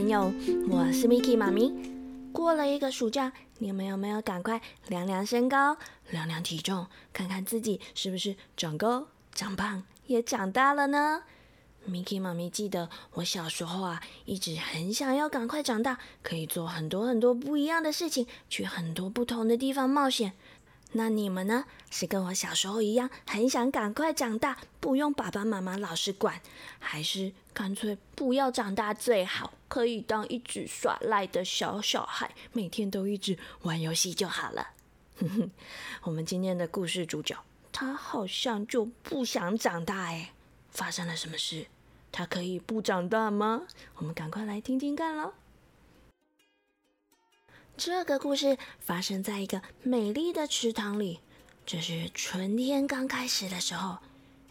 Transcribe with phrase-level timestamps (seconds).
[0.00, 0.32] 朋友，
[0.70, 1.74] 我是 Miki 妈咪。
[2.32, 5.76] 过了一个暑假，你们有没有赶快量量身高、
[6.08, 11.24] 量量体重，看看自己是不是长高、长胖也长大了呢
[11.86, 20.32] ？Miki 妈咪记得，我小时候啊，一直很想要赶快长大，可以做很多很多不一样的事情，去很多不同的地方冒险。
[20.92, 21.66] 那你们呢？
[21.90, 26.40] 是跟我小时候一样，很想赶快长大，不用爸爸妈妈老是管，
[26.78, 34.68] 还是干脆不要长大最好，可以当一直耍赖的小小孩，每天都一直玩游戏就好了？
[35.18, 35.50] 哼哼，
[36.04, 37.36] 我们今天的故事主角，
[37.70, 40.32] 他好像就不想长大哎，
[40.70, 41.66] 发生了什么事？
[42.10, 43.62] 他可以不长大吗？
[43.96, 45.34] 我们赶快来听听看喽。
[47.76, 51.20] 这个故事发生在一个美丽的池塘里。
[51.64, 53.98] 这是春天刚开始的时候，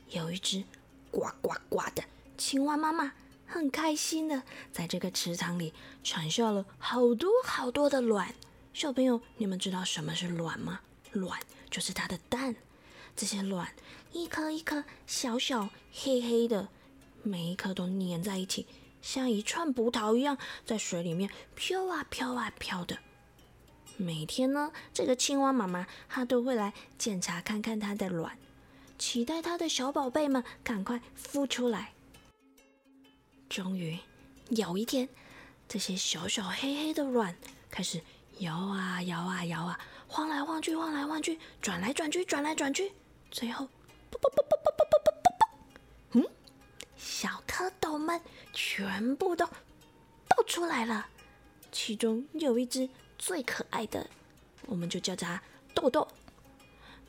[0.10, 0.64] 有一只
[1.12, 2.04] 呱呱呱的
[2.38, 3.14] 青蛙妈妈，
[3.46, 8.34] 很开心的在这个池塘里产下了好多好多的卵。
[8.74, 10.80] 小朋友，你们知道什么是卵吗？
[11.12, 12.56] 卵就是它的蛋。
[13.16, 13.74] 这些卵
[14.14, 16.70] 一颗一颗小小黑黑的，
[17.22, 18.66] 每一颗都粘在一起，
[19.02, 22.98] 像一串葡萄一样，在水里面飘啊飘啊飘的。
[23.98, 28.38] 每天呢，这个青蛙妈妈她都会来检查看看它的卵，
[29.00, 31.94] 期待它的小宝贝们赶快孵出来。
[33.50, 33.98] 终于
[34.50, 35.10] 有一天，
[35.68, 37.36] 这些小小黑黑的卵
[37.72, 38.02] 开始
[38.40, 42.92] 摇啊摇啊摇啊，晃来晃去，晃来晃去，转来转去，转来转去，
[43.32, 43.68] 最后，
[44.12, 45.50] 啵啵啵啵啵啵啵啵啵，
[46.12, 46.26] 嗯，
[46.98, 48.22] 小蝌蚪们
[48.54, 51.08] 全部都爆出来了，
[51.72, 52.88] 其中有一只。
[53.22, 54.10] 最可爱的，
[54.66, 56.08] 我们就叫它豆豆。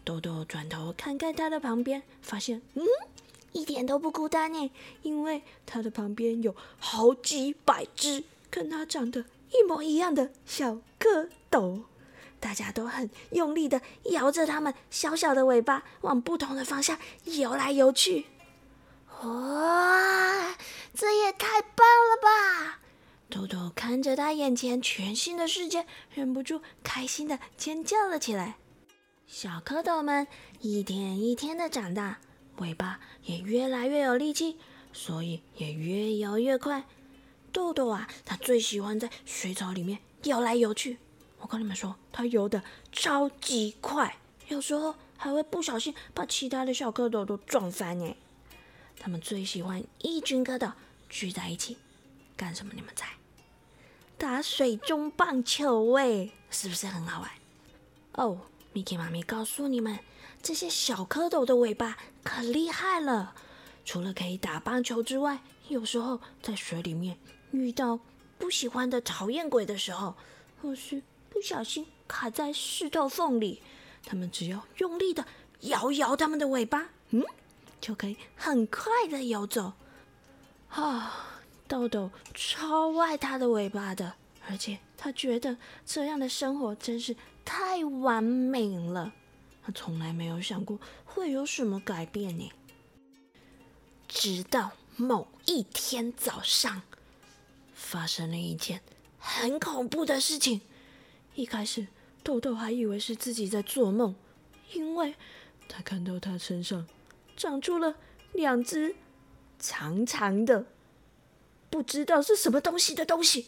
[0.05, 2.85] 豆豆转头看看它的旁边，发现嗯，
[3.53, 4.71] 一点都不孤单呢，
[5.03, 11.83] 因为它的旁边有好几百只跟它长得一模一样的小蝌蚪，
[12.41, 18.27] 大家都很用力的摇着它们小小的尾巴，往不同的方向游来游去。
[19.23, 20.57] 哇，
[20.95, 22.81] 这也太棒了吧！
[23.29, 28.57] 豆豆看着他眼前全新的世界，忍不住开心的尖叫了起来。
[29.31, 30.27] 小蝌蚪们
[30.59, 32.19] 一天一天的长大，
[32.57, 34.59] 尾巴也越来越有力气，
[34.93, 36.85] 所以也越游越快。
[37.53, 40.99] 豆豆啊，他最喜欢在水草里面游来游去。
[41.39, 44.17] 我跟你们说，他游的超级快，
[44.49, 48.17] 有时候还会不小心把其他的小蝌蚪都撞翻呢。
[48.99, 50.73] 他们最喜欢一群蝌蚪
[51.09, 51.79] 聚在一起
[52.37, 52.73] 干什么？
[52.75, 53.07] 你们猜？
[54.19, 57.31] 打水中棒球，哎，是不是很好玩？
[58.15, 58.41] 哦
[58.75, 59.99] ，Miki 妈咪告诉你们，
[60.43, 63.35] 这些小蝌蚪的尾巴可厉害了。
[63.85, 67.19] 除了可以打棒球之外，有时候在水里面
[67.51, 67.99] 遇到
[68.39, 70.15] 不喜欢的讨厌鬼的时候，
[70.61, 73.63] 或是不小心卡在石头缝里，
[74.05, 75.27] 他们只要用力的
[75.61, 77.25] 摇摇他们的尾巴，嗯，
[77.81, 79.73] 就可以很快的游走。
[80.69, 81.27] 啊！
[81.67, 84.15] 豆豆超爱它的尾巴的，
[84.51, 85.57] 而且他觉得
[85.87, 89.13] 这样的生活真是太完美了。
[89.63, 92.51] 他从来没有想过会有什么改变呢。
[94.09, 96.83] 直到某一天早上，
[97.73, 98.81] 发生了一件
[99.21, 100.63] 很恐怖的事情。
[101.37, 101.87] 一开始，
[102.25, 104.17] 豆豆还以为是自己在做梦，
[104.73, 105.15] 因为
[105.69, 106.89] 他看到他身上
[107.37, 107.95] 长出了
[108.33, 108.97] 两只
[109.61, 110.67] 长长的。
[111.71, 113.47] 不知道是什么东西的东西，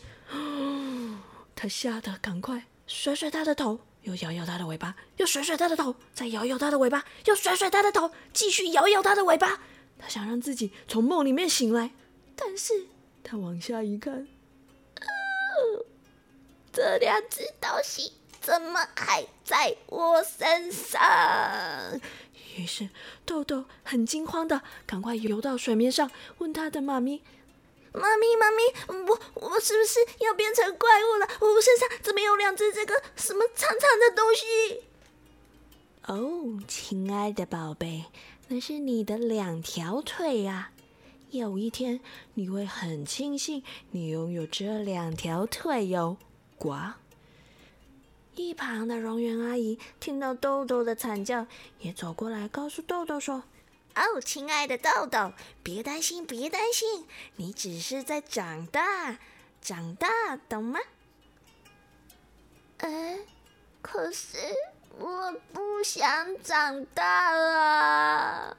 [1.62, 9.60] 他吓得赶快甩甩他的头，又摇摇他的尾巴，又甩甩他的头，再摇摇他的尾巴，又甩甩他的头，继续摇摇他的尾巴。
[9.96, 11.92] 他想让自己从梦里面醒来，
[12.34, 12.88] 但是
[13.22, 14.26] 他往下一看，
[16.72, 21.00] 这两只东西怎么还在我身上？
[22.56, 22.88] 于是
[23.24, 27.22] 豆豆很惊慌的赶快游到水面上，问他的妈咪。
[27.94, 28.62] 妈咪，妈咪，
[29.06, 31.28] 我我是不是要变成怪物了？
[31.40, 34.84] 我身上怎么有两只这个什么长长的东西？
[36.06, 38.06] 哦，亲爱的宝贝，
[38.48, 40.72] 那是你的两条腿啊！
[41.30, 42.00] 有一天
[42.34, 46.16] 你会很庆幸你拥有这两条腿哟。
[46.58, 46.94] 呱！
[48.34, 51.46] 一旁的荣园阿姨听到豆豆的惨叫，
[51.80, 53.42] 也走过来告诉豆豆说。
[53.94, 57.06] 哦，亲爱的豆豆，别担心，别担心，
[57.36, 59.18] 你只是在长大，
[59.60, 60.08] 长大，
[60.48, 60.80] 懂吗？
[62.78, 63.18] 哎，
[63.80, 64.38] 可是
[64.98, 67.58] 我不想长大了。
[67.60, 68.56] 啊，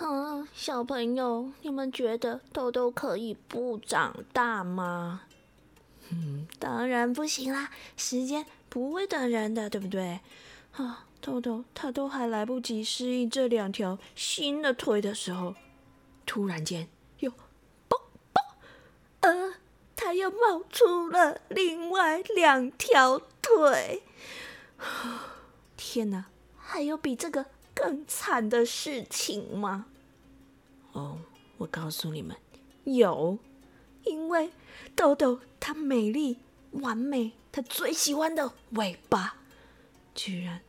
[0.00, 5.22] 嗯，小朋友，你们觉得豆豆可以不长大吗？
[6.08, 10.20] 嗯，当然不行啦，时间不会等人的，对不对？
[10.72, 15.54] 啊，豆豆他都还来不及适应这两条新的腿的时候，
[16.26, 16.88] 突然间
[17.20, 17.96] 又嘣
[18.34, 18.42] 嘣，
[19.20, 19.54] 呃，
[19.94, 24.02] 他又冒出了另外两条腿。
[25.78, 26.24] 天哪，
[26.58, 29.86] 还有比这个更惨的事情吗？
[30.90, 31.20] 哦，
[31.58, 32.36] 我告诉你们，
[32.82, 33.38] 有，
[34.02, 34.50] 因为
[34.96, 36.38] 豆豆它美丽、
[36.72, 39.36] 完美，它最喜欢的尾巴，
[40.16, 40.60] 居然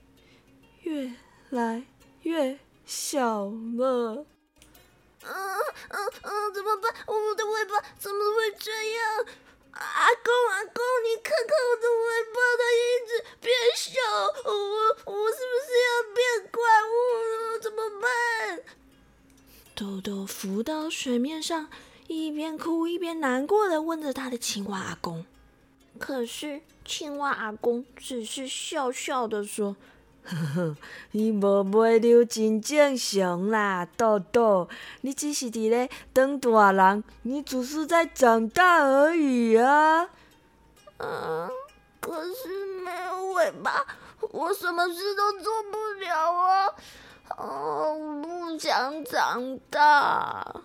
[0.83, 1.11] 越
[1.49, 1.83] 来
[2.21, 4.25] 越小了。
[5.25, 5.33] 嗯
[5.89, 6.93] 嗯嗯，怎么办？
[7.07, 9.25] 我的尾巴怎么会这样？
[9.71, 13.91] 阿公阿公，你看看我的尾巴，它一直变小，
[14.45, 14.51] 我
[15.11, 16.93] 我是不是要变怪物
[17.53, 17.59] 了？
[17.59, 18.61] 怎么办？
[19.73, 21.69] 豆豆浮到水面上，
[22.07, 25.25] 一边哭一边难过的问着他的青蛙阿公。
[25.97, 29.75] 可是青蛙阿公只是笑笑的说
[30.25, 30.77] ：“呵呵，
[31.11, 34.69] 你无买溜真正常啦，豆豆，
[35.01, 40.09] 你只是伫咧当大人，你只是在长大而已啊。”
[40.97, 41.49] 嗯，
[41.99, 43.85] 可是没有尾巴，
[44.31, 46.67] 我什么事都做不了啊。
[47.37, 50.61] 哦，不想长大。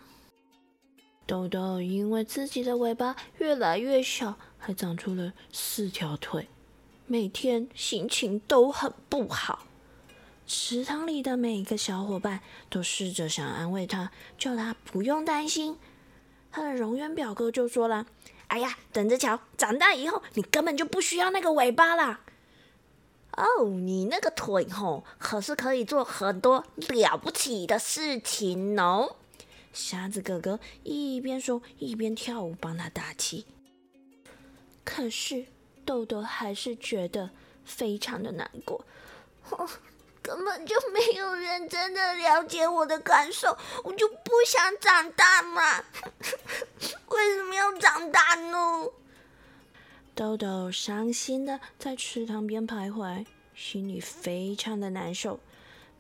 [1.27, 6.49] 豆豆因为自己的尾巴越来越小，还长出了四条腿，
[7.11, 9.67] 每天心情都很不好。
[10.47, 15.79] 池塘里的每一个小伙伴都试着想安慰他，叫他不用担心。
[16.51, 18.07] 他的荣渊表哥就说了
[18.49, 22.21] ：“哎呀，等着瞧，长大以后你根本就不需要那个尾巴啦。”
[23.37, 29.17] 哦，你那个腿吼，可是可以做很多了不起的事情哦！
[29.73, 33.47] 瞎子哥哥一边说一边跳舞，帮他打气。
[34.85, 35.47] 可是
[35.89, 37.31] 豆豆还是觉得
[37.65, 38.85] 非常的难过，
[40.21, 45.83] 根本就没有人真的了解我的感受，我就不想长大嘛！
[47.09, 48.91] 为什么要长大呢？
[50.15, 53.25] 豆豆伤心的在池塘边徘徊，
[53.55, 55.41] 心里非常的难受。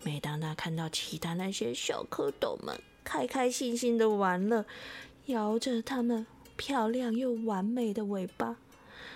[0.02, 4.66] 每当他看到其他那些小蝌蚪们开开心心的玩乐，
[5.24, 6.26] 摇着它们
[6.58, 8.56] 漂亮又完美的尾巴，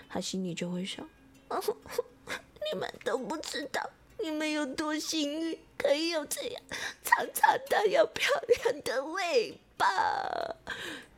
[0.08, 1.06] 他心里就会想：
[1.48, 3.90] 你们都不知道，
[4.22, 6.62] 你们有多幸运，可以有这样
[7.02, 9.86] 长长的又漂亮的尾巴。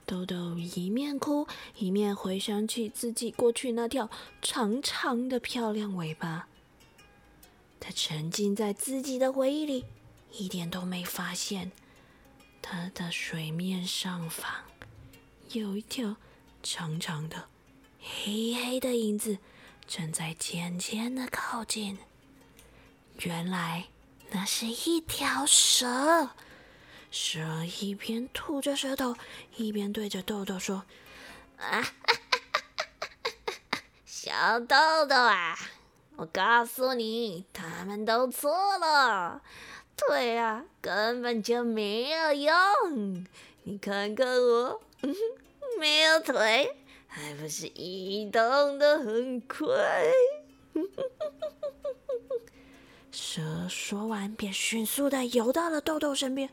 [0.06, 4.10] 豆豆一面哭，一面回想起自己过去那条
[4.42, 6.48] 长长的漂亮尾巴。
[7.80, 9.84] 他沉浸在自己的回忆里，
[10.32, 11.72] 一点都没发现
[12.60, 14.50] 他的水面上方
[15.50, 16.16] 有一条
[16.62, 17.48] 长长的、
[18.06, 19.38] 黑黑的影子
[19.86, 21.98] 正在渐渐的靠近。
[23.20, 23.86] 原来
[24.30, 26.30] 那是一条蛇。
[27.10, 29.14] 蛇一边吐着舌头，
[29.56, 30.84] 一边对着豆豆说
[31.58, 31.82] ：“啊，
[34.04, 35.56] 小豆豆啊，
[36.16, 39.42] 我告诉你，他们都错了，
[39.96, 43.24] 腿啊根本就没有用。
[43.62, 44.82] 你看看我，
[45.78, 46.83] 没有腿，
[47.14, 49.64] 还不是移动的很快。”
[53.12, 56.50] 蛇说完，便迅速的游到了豆豆身边。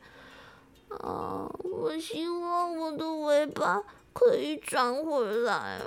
[0.90, 1.50] 啊！
[1.64, 3.82] 我希望我的尾巴
[4.14, 5.82] 可以长回来。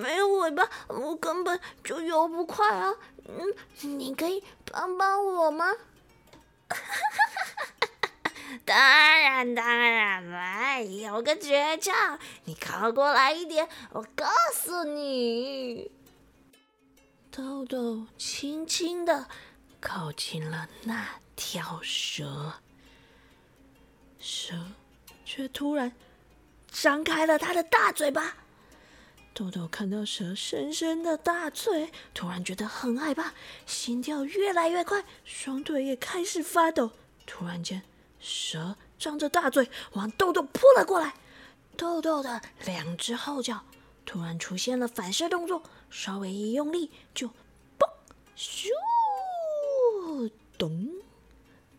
[0.00, 2.94] 没有尾巴，我根本就游不快啊！
[3.26, 3.54] 嗯，
[3.98, 5.66] 你可以帮帮我吗？
[6.68, 7.31] 哈 哈
[8.64, 15.90] 当然当然了，有个诀窍，你靠过来一点，我告诉你。
[17.30, 19.26] 豆豆轻轻的
[19.80, 22.54] 靠近了那条蛇。
[24.18, 24.54] 蛇
[25.24, 25.92] 却突然
[26.70, 28.36] 张开了它的大嘴巴。
[29.34, 33.32] 豆豆看到蛇深深的大嘴，突然觉得很害怕，
[33.64, 36.90] 心跳越来越快，双腿也开始发抖。
[37.24, 37.82] 突然间，
[38.22, 41.14] 蛇张着大嘴往豆豆扑了过来。
[41.76, 43.60] 豆豆的两只后脚
[44.06, 47.86] 突然出现了反射动作，稍微一用力，就嘣
[48.36, 48.68] 咻
[50.56, 50.88] 咚。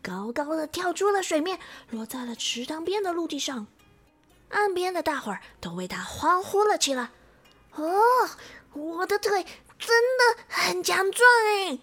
[0.02, 1.58] 高高的跳出了水面，
[1.90, 3.66] 落在了池塘边的陆地上。
[4.50, 7.10] 岸边的大伙儿都为他欢呼了起来。
[7.72, 8.00] 哦，
[8.72, 9.46] 我的腿
[9.78, 11.78] 真的很强壮哎！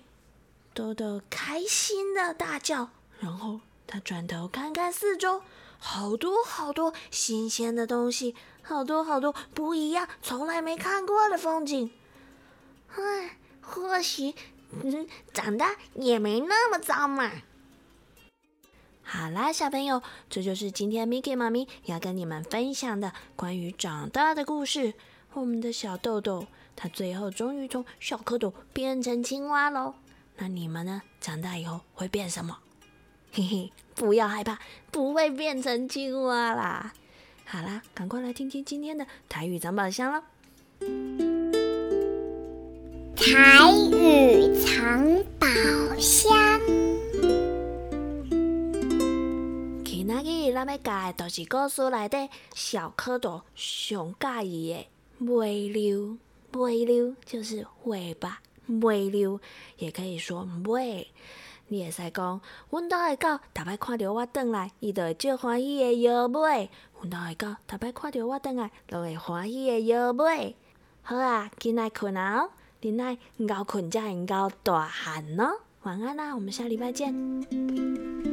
[0.74, 2.89] 豆豆开心的大叫，
[3.20, 3.60] 然后
[3.91, 5.41] 他转头看看四周，
[5.77, 11.91] 好多好多新鲜的东西，好多好多不一样、从来没看过的风景。
[12.95, 14.33] 唉，或许，
[14.81, 17.29] 嗯，长大也没那么糟嘛。
[19.03, 24.93] 好啦，小朋友，这就是今天 Miki 妈咪要跟你们分享的关于长大的故事。
[25.33, 29.95] 我们的小豆豆，他最后终于从小蝌蚪变成青蛙喽。
[30.38, 31.01] 那你们呢？
[31.19, 32.57] 长大以后会变什么？
[33.33, 34.59] 嘿嘿，不要害怕，
[34.91, 36.91] 不会变成青蛙啦。
[37.45, 40.21] 好啦，赶快来听听今天的台语藏宝箱喽。
[43.15, 45.47] 台语藏宝
[45.97, 46.59] 箱。
[49.85, 56.17] 今仔日咱要教的都是故事内底小蝌蚪上介意的尾溜，
[56.51, 58.41] 尾溜就是尾巴，
[58.81, 59.39] 尾溜
[59.77, 61.07] 也可以说尾。
[61.71, 66.69] 你会使讲，阮兜的狗，逐摆看到我转来，伊就会足欢喜的摇尾。
[66.99, 70.57] 阮兜的狗，逐摆看到我转来，就会欢喜的摇尾。
[71.01, 72.49] 好啊，今仔困啊，
[72.81, 73.17] 恁爱
[73.55, 75.61] 熬困才会熬大汉哦。
[75.83, 78.30] 晚安啦，我们下礼拜见。